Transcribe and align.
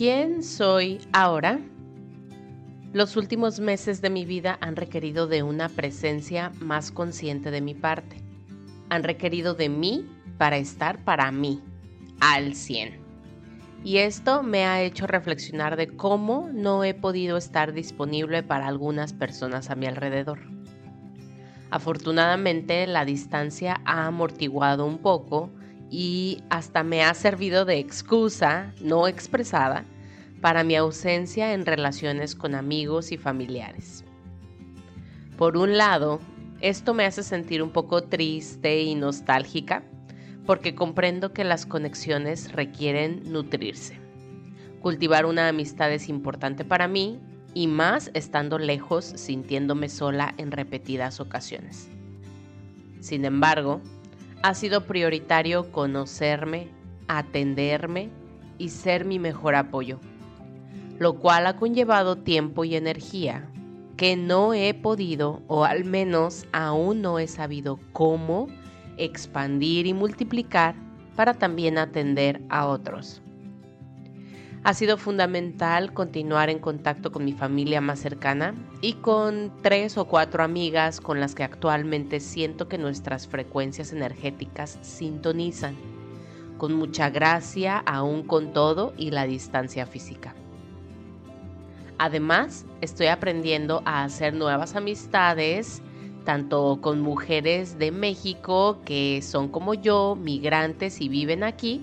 ¿Quién 0.00 0.42
soy 0.42 0.98
ahora? 1.12 1.60
Los 2.94 3.18
últimos 3.18 3.60
meses 3.60 4.00
de 4.00 4.08
mi 4.08 4.24
vida 4.24 4.56
han 4.62 4.76
requerido 4.76 5.26
de 5.26 5.42
una 5.42 5.68
presencia 5.68 6.52
más 6.58 6.90
consciente 6.90 7.50
de 7.50 7.60
mi 7.60 7.74
parte. 7.74 8.16
Han 8.88 9.02
requerido 9.02 9.52
de 9.52 9.68
mí 9.68 10.08
para 10.38 10.56
estar 10.56 11.04
para 11.04 11.30
mí, 11.30 11.60
al 12.18 12.54
100. 12.54 12.98
Y 13.84 13.98
esto 13.98 14.42
me 14.42 14.64
ha 14.64 14.80
hecho 14.80 15.06
reflexionar 15.06 15.76
de 15.76 15.88
cómo 15.88 16.48
no 16.50 16.82
he 16.82 16.94
podido 16.94 17.36
estar 17.36 17.74
disponible 17.74 18.42
para 18.42 18.68
algunas 18.68 19.12
personas 19.12 19.68
a 19.68 19.74
mi 19.74 19.84
alrededor. 19.84 20.40
Afortunadamente 21.70 22.86
la 22.86 23.04
distancia 23.04 23.82
ha 23.84 24.06
amortiguado 24.06 24.86
un 24.86 24.96
poco 24.96 25.50
y 25.90 26.42
hasta 26.50 26.84
me 26.84 27.02
ha 27.02 27.12
servido 27.14 27.64
de 27.64 27.78
excusa 27.78 28.72
no 28.80 29.08
expresada 29.08 29.84
para 30.40 30.64
mi 30.64 30.76
ausencia 30.76 31.52
en 31.52 31.66
relaciones 31.66 32.34
con 32.34 32.54
amigos 32.54 33.12
y 33.12 33.18
familiares. 33.18 34.04
Por 35.36 35.56
un 35.56 35.76
lado, 35.76 36.20
esto 36.60 36.94
me 36.94 37.04
hace 37.04 37.22
sentir 37.22 37.62
un 37.62 37.70
poco 37.70 38.04
triste 38.04 38.82
y 38.82 38.94
nostálgica 38.94 39.82
porque 40.46 40.74
comprendo 40.74 41.32
que 41.32 41.44
las 41.44 41.66
conexiones 41.66 42.52
requieren 42.52 43.22
nutrirse. 43.32 43.98
Cultivar 44.80 45.26
una 45.26 45.48
amistad 45.48 45.92
es 45.92 46.08
importante 46.08 46.64
para 46.64 46.88
mí 46.88 47.20
y 47.52 47.66
más 47.66 48.10
estando 48.14 48.58
lejos 48.58 49.04
sintiéndome 49.04 49.88
sola 49.88 50.34
en 50.38 50.50
repetidas 50.52 51.20
ocasiones. 51.20 51.88
Sin 53.00 53.24
embargo, 53.24 53.80
ha 54.42 54.54
sido 54.54 54.86
prioritario 54.86 55.70
conocerme, 55.70 56.68
atenderme 57.08 58.10
y 58.58 58.70
ser 58.70 59.04
mi 59.04 59.18
mejor 59.18 59.54
apoyo, 59.54 60.00
lo 60.98 61.14
cual 61.14 61.46
ha 61.46 61.56
conllevado 61.56 62.16
tiempo 62.16 62.64
y 62.64 62.76
energía 62.76 63.50
que 63.96 64.16
no 64.16 64.54
he 64.54 64.72
podido 64.72 65.42
o 65.46 65.64
al 65.64 65.84
menos 65.84 66.46
aún 66.52 67.02
no 67.02 67.18
he 67.18 67.28
sabido 67.28 67.78
cómo 67.92 68.46
expandir 68.96 69.86
y 69.86 69.92
multiplicar 69.92 70.74
para 71.16 71.34
también 71.34 71.76
atender 71.76 72.40
a 72.48 72.66
otros. 72.66 73.20
Ha 74.62 74.74
sido 74.74 74.98
fundamental 74.98 75.94
continuar 75.94 76.50
en 76.50 76.58
contacto 76.58 77.10
con 77.10 77.24
mi 77.24 77.32
familia 77.32 77.80
más 77.80 77.98
cercana 77.98 78.54
y 78.82 78.92
con 78.94 79.50
tres 79.62 79.96
o 79.96 80.04
cuatro 80.04 80.44
amigas 80.44 81.00
con 81.00 81.18
las 81.18 81.34
que 81.34 81.44
actualmente 81.44 82.20
siento 82.20 82.68
que 82.68 82.76
nuestras 82.76 83.26
frecuencias 83.26 83.90
energéticas 83.90 84.78
sintonizan, 84.82 85.76
con 86.58 86.74
mucha 86.74 87.08
gracia 87.08 87.78
aún 87.78 88.22
con 88.22 88.52
todo 88.52 88.92
y 88.98 89.12
la 89.12 89.24
distancia 89.24 89.86
física. 89.86 90.34
Además, 91.96 92.66
estoy 92.82 93.06
aprendiendo 93.06 93.80
a 93.86 94.04
hacer 94.04 94.34
nuevas 94.34 94.76
amistades, 94.76 95.80
tanto 96.26 96.80
con 96.82 97.00
mujeres 97.00 97.78
de 97.78 97.92
México 97.92 98.78
que 98.84 99.22
son 99.22 99.48
como 99.48 99.72
yo, 99.72 100.16
migrantes 100.16 101.00
y 101.00 101.08
viven 101.08 101.44
aquí, 101.44 101.82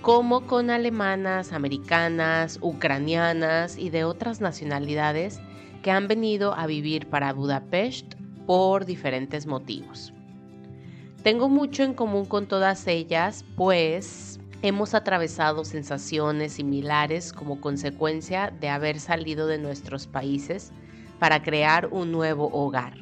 como 0.00 0.46
con 0.46 0.70
alemanas, 0.70 1.52
americanas, 1.52 2.58
ucranianas 2.60 3.78
y 3.78 3.90
de 3.90 4.04
otras 4.04 4.40
nacionalidades 4.40 5.40
que 5.82 5.90
han 5.90 6.08
venido 6.08 6.54
a 6.54 6.66
vivir 6.66 7.08
para 7.08 7.32
Budapest 7.32 8.14
por 8.46 8.84
diferentes 8.84 9.46
motivos. 9.46 10.12
Tengo 11.22 11.48
mucho 11.48 11.82
en 11.82 11.94
común 11.94 12.26
con 12.26 12.46
todas 12.46 12.86
ellas, 12.86 13.44
pues 13.56 14.38
hemos 14.62 14.94
atravesado 14.94 15.64
sensaciones 15.64 16.54
similares 16.54 17.32
como 17.32 17.60
consecuencia 17.60 18.52
de 18.60 18.68
haber 18.68 19.00
salido 19.00 19.46
de 19.46 19.58
nuestros 19.58 20.06
países 20.06 20.72
para 21.18 21.42
crear 21.42 21.88
un 21.90 22.12
nuevo 22.12 22.50
hogar 22.52 22.94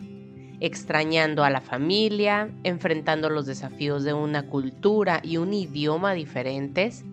extrañando 0.62 1.42
a 1.42 1.50
la 1.50 1.60
familia, 1.60 2.48
enfrentando 2.62 3.28
los 3.28 3.46
desafíos 3.46 4.04
de 4.04 4.14
una 4.14 4.46
cultura 4.46 5.18
y 5.20 5.36
un 5.38 5.52
idioma 5.52 6.14
diferentes, 6.14 7.04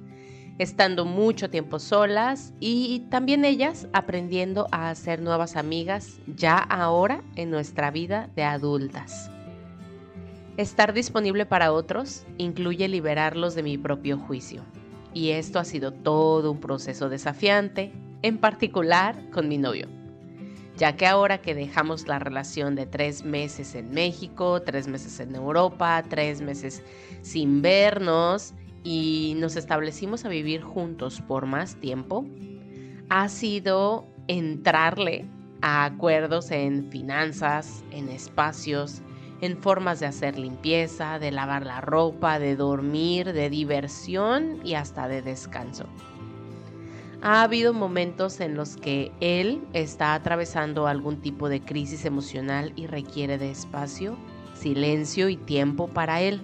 estando 0.60 1.04
mucho 1.04 1.50
tiempo 1.50 1.80
solas 1.80 2.54
y 2.60 3.08
también 3.10 3.46
ellas 3.46 3.88
aprendiendo 3.92 4.68
a 4.72 4.92
hacer 4.92 5.20
nuevas 5.20 5.56
amigas 5.56 6.20
ya 6.28 6.60
ahora 6.60 7.24
en 7.36 7.50
nuestra 7.50 7.90
vida 7.90 8.30
de 8.36 8.44
adultas. 8.44 9.32
Estar 10.58 10.94
disponible 10.94 11.48
para 11.48 11.74
otros 11.74 12.28
incluye 12.38 12.88
liberarlos 12.88 13.56
de 13.56 13.64
mi 13.64 13.80
propio 13.80 14.20
juicio. 14.20 14.62
Y 15.12 15.30
esto 15.30 15.58
ha 15.58 15.66
sido 15.66 15.92
todo 15.92 16.52
un 16.52 16.60
proceso 16.60 17.10
desafiante, 17.10 17.94
en 18.22 18.38
particular 18.38 19.28
con 19.32 19.48
mi 19.48 19.58
novio 19.58 19.88
ya 20.80 20.96
que 20.96 21.06
ahora 21.06 21.42
que 21.42 21.54
dejamos 21.54 22.08
la 22.08 22.20
relación 22.20 22.74
de 22.76 22.86
tres 22.86 23.26
meses 23.26 23.76
en 23.76 23.92
México, 23.92 24.62
tres 24.62 24.88
meses 24.88 25.20
en 25.20 25.36
Europa, 25.36 26.02
tres 26.08 26.42
meses 26.42 26.82
sin 27.22 27.62
vernos 27.62 28.54
y 28.86 29.36
nos 29.38 29.58
establecimos 29.58 30.24
a 30.24 30.30
vivir 30.30 30.62
juntos 30.62 31.22
por 31.28 31.46
más 31.46 31.76
tiempo, 31.76 32.26
ha 33.10 33.28
sido 33.28 34.08
entrarle 34.30 35.26
a 35.62 35.84
acuerdos 35.84 36.50
en 36.50 36.90
finanzas, 36.90 37.84
en 37.92 38.08
espacios, 38.08 39.02
en 39.42 39.58
formas 39.58 40.00
de 40.00 40.06
hacer 40.06 40.40
limpieza, 40.40 41.20
de 41.20 41.32
lavar 41.32 41.66
la 41.66 41.82
ropa, 41.82 42.40
de 42.40 42.56
dormir, 42.56 43.34
de 43.34 43.50
diversión 43.50 44.62
y 44.64 44.76
hasta 44.76 45.10
de 45.10 45.24
descanso. 45.24 45.88
Ha 47.22 47.44
habido 47.44 47.74
momentos 47.74 48.40
en 48.40 48.56
los 48.56 48.78
que 48.78 49.12
él 49.20 49.62
está 49.74 50.14
atravesando 50.14 50.88
algún 50.88 51.20
tipo 51.20 51.50
de 51.50 51.60
crisis 51.60 52.06
emocional 52.06 52.72
y 52.78 52.88
requiere 52.88 53.38
de 53.38 53.52
espacio, 53.52 54.16
silencio 54.54 55.28
y 55.28 55.36
tiempo 55.36 55.90
para 55.90 56.22
él, 56.22 56.40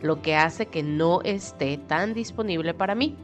lo 0.00 0.22
que 0.22 0.34
hace 0.34 0.64
que 0.64 0.82
no 0.82 1.20
esté 1.22 1.76
tan 1.76 2.14
disponible 2.14 2.72
para 2.72 2.94
mí. 2.94 3.16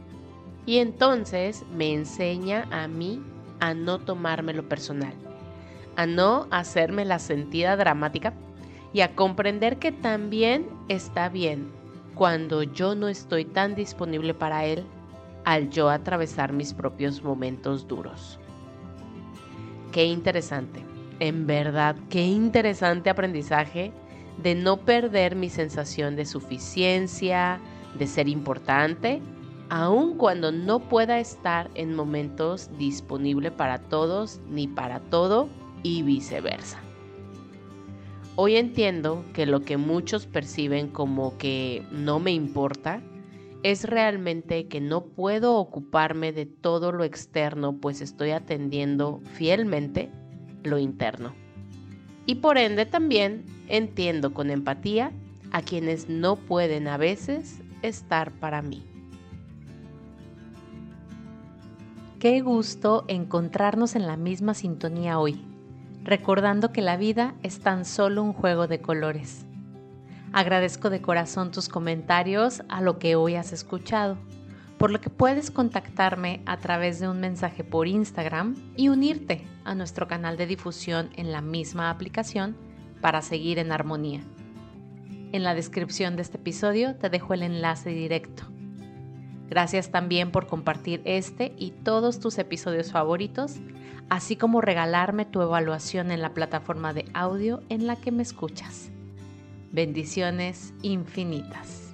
Y 0.66 0.76
entonces 0.76 1.64
me 1.74 1.94
enseña 1.94 2.68
a 2.70 2.86
mí 2.86 3.22
a 3.60 3.72
no 3.72 3.98
tomármelo 3.98 4.68
personal, 4.68 5.14
a 5.96 6.04
no 6.04 6.48
hacerme 6.50 7.06
la 7.06 7.18
sentida 7.18 7.78
dramática 7.78 8.34
y 8.92 9.00
a 9.00 9.14
comprender 9.14 9.78
que 9.78 9.90
también 9.90 10.68
está 10.88 11.30
bien 11.30 11.70
cuando 12.14 12.62
yo 12.62 12.94
no 12.94 13.08
estoy 13.08 13.46
tan 13.46 13.74
disponible 13.74 14.34
para 14.34 14.66
él 14.66 14.84
al 15.48 15.70
yo 15.70 15.88
atravesar 15.88 16.52
mis 16.52 16.74
propios 16.74 17.22
momentos 17.22 17.88
duros. 17.88 18.38
Qué 19.92 20.04
interesante, 20.04 20.84
en 21.20 21.46
verdad, 21.46 21.96
qué 22.10 22.22
interesante 22.26 23.08
aprendizaje 23.08 23.90
de 24.42 24.54
no 24.54 24.76
perder 24.76 25.36
mi 25.36 25.48
sensación 25.48 26.16
de 26.16 26.26
suficiencia, 26.26 27.60
de 27.98 28.06
ser 28.06 28.28
importante, 28.28 29.22
aun 29.70 30.18
cuando 30.18 30.52
no 30.52 30.80
pueda 30.80 31.18
estar 31.18 31.70
en 31.74 31.94
momentos 31.94 32.68
disponible 32.76 33.50
para 33.50 33.78
todos 33.78 34.42
ni 34.50 34.68
para 34.68 35.00
todo 35.00 35.48
y 35.82 36.02
viceversa. 36.02 36.78
Hoy 38.36 38.56
entiendo 38.56 39.24
que 39.32 39.46
lo 39.46 39.62
que 39.62 39.78
muchos 39.78 40.26
perciben 40.26 40.88
como 40.88 41.38
que 41.38 41.86
no 41.90 42.20
me 42.20 42.32
importa, 42.32 43.00
es 43.62 43.84
realmente 43.84 44.68
que 44.68 44.80
no 44.80 45.06
puedo 45.06 45.56
ocuparme 45.56 46.32
de 46.32 46.46
todo 46.46 46.92
lo 46.92 47.04
externo, 47.04 47.76
pues 47.76 48.00
estoy 48.00 48.30
atendiendo 48.30 49.20
fielmente 49.34 50.10
lo 50.62 50.78
interno. 50.78 51.34
Y 52.26 52.36
por 52.36 52.58
ende 52.58 52.86
también 52.86 53.44
entiendo 53.68 54.32
con 54.32 54.50
empatía 54.50 55.12
a 55.50 55.62
quienes 55.62 56.08
no 56.08 56.36
pueden 56.36 56.86
a 56.88 56.96
veces 56.96 57.60
estar 57.82 58.32
para 58.32 58.62
mí. 58.62 58.84
Qué 62.20 62.40
gusto 62.40 63.04
encontrarnos 63.08 63.94
en 63.96 64.06
la 64.06 64.16
misma 64.16 64.54
sintonía 64.54 65.18
hoy, 65.18 65.40
recordando 66.02 66.72
que 66.72 66.82
la 66.82 66.96
vida 66.96 67.34
es 67.42 67.60
tan 67.60 67.84
solo 67.84 68.22
un 68.22 68.32
juego 68.32 68.66
de 68.66 68.80
colores 68.80 69.47
Agradezco 70.32 70.90
de 70.90 71.00
corazón 71.00 71.50
tus 71.50 71.68
comentarios 71.68 72.62
a 72.68 72.82
lo 72.82 72.98
que 72.98 73.16
hoy 73.16 73.34
has 73.36 73.52
escuchado, 73.52 74.18
por 74.76 74.90
lo 74.90 75.00
que 75.00 75.08
puedes 75.08 75.50
contactarme 75.50 76.42
a 76.44 76.58
través 76.58 77.00
de 77.00 77.08
un 77.08 77.18
mensaje 77.18 77.64
por 77.64 77.88
Instagram 77.88 78.54
y 78.76 78.90
unirte 78.90 79.46
a 79.64 79.74
nuestro 79.74 80.06
canal 80.06 80.36
de 80.36 80.46
difusión 80.46 81.10
en 81.16 81.32
la 81.32 81.40
misma 81.40 81.88
aplicación 81.88 82.56
para 83.00 83.22
seguir 83.22 83.58
en 83.58 83.72
armonía. 83.72 84.20
En 85.32 85.44
la 85.44 85.54
descripción 85.54 86.16
de 86.16 86.22
este 86.22 86.36
episodio 86.36 86.94
te 86.96 87.08
dejo 87.08 87.32
el 87.32 87.42
enlace 87.42 87.90
directo. 87.90 88.44
Gracias 89.48 89.90
también 89.90 90.30
por 90.30 90.46
compartir 90.46 91.00
este 91.06 91.54
y 91.56 91.70
todos 91.70 92.20
tus 92.20 92.36
episodios 92.36 92.92
favoritos, 92.92 93.56
así 94.10 94.36
como 94.36 94.60
regalarme 94.60 95.24
tu 95.24 95.40
evaluación 95.40 96.10
en 96.10 96.20
la 96.20 96.34
plataforma 96.34 96.92
de 96.92 97.06
audio 97.14 97.62
en 97.70 97.86
la 97.86 97.96
que 97.96 98.12
me 98.12 98.22
escuchas. 98.22 98.90
Bendiciones 99.70 100.72
infinitas. 100.82 101.87